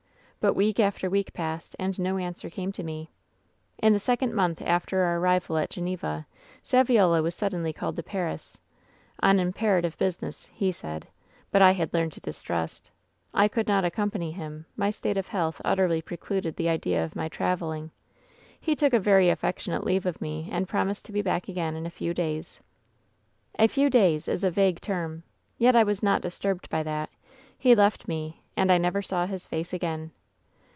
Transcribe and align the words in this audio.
But 0.43 0.55
week 0.55 0.79
after 0.79 1.07
week 1.07 1.33
passed 1.33 1.75
and 1.77 1.99
no 1.99 2.17
answer 2.17 2.49
came 2.49 2.71
to 2.71 2.81
me. 2.81 3.11
"In 3.77 3.93
the 3.93 3.99
second 3.99 4.33
month 4.33 4.59
after 4.59 5.01
our 5.03 5.19
arrival 5.19 5.55
at 5.59 5.69
Geneva, 5.69 6.25
Saviola 6.63 7.21
was 7.21 7.35
suddenly 7.35 7.71
called 7.71 7.95
to 7.97 8.01
Paris— 8.01 8.57
on 9.21 9.37
imperative 9.39 9.99
business, 9.99 10.47
he 10.47 10.71
said; 10.71 11.07
but 11.51 11.61
I 11.61 11.73
had 11.73 11.93
learned 11.93 12.13
to 12.13 12.21
distrust. 12.21 12.89
I 13.35 13.47
could 13.47 13.67
not 13.67 13.85
accompany 13.85 14.31
him— 14.31 14.65
my 14.75 14.89
state 14.89 15.15
of 15.15 15.27
health 15.27 15.61
utterly 15.63 16.01
pre 16.01 16.17
cluded 16.17 16.55
the 16.55 16.69
idea 16.69 17.05
of 17.05 17.15
my 17.15 17.29
traveling. 17.29 17.91
He 18.59 18.75
took 18.75 18.93
a 18.93 18.99
very 18.99 19.29
af 19.29 19.43
176 19.43 19.43
WHEN 19.43 19.57
SHADOWS 19.59 19.85
DEE 19.85 19.89
fectionate 19.91 19.91
leave 19.91 20.05
of 20.07 20.49
me^ 20.49 20.51
and 20.57 20.67
promised 20.67 21.05
to 21.05 21.11
be 21.11 21.21
back 21.21 21.43
agatt 21.49 21.75
in 21.75 21.85
a 21.85 21.91
few 21.91 22.15
days." 22.15 22.59
*A 23.59 23.67
few 23.67 23.91
days^ 23.91 24.27
is 24.27 24.43
a 24.43 24.49
vague 24.49 24.81
term! 24.81 25.21
Yet 25.59 25.75
I 25.75 25.83
was 25.83 26.01
not 26.01 26.23
dia. 26.23 26.31
turbed 26.31 26.67
by 26.71 26.81
that. 26.81 27.11
He 27.59 27.75
left 27.75 28.07
me, 28.07 28.41
and 28.57 28.71
I 28.71 28.79
never 28.79 29.03
saw 29.03 29.27
his 29.27 29.45
fac6 29.47 29.73
again. 29.73 30.11